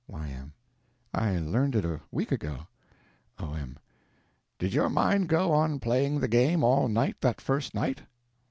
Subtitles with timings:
[0.07, 0.51] Y.M.
[1.13, 2.65] I learned it a week ago.
[3.37, 3.77] O.M.
[4.57, 8.01] Did your mind go on playing the game all night that first night?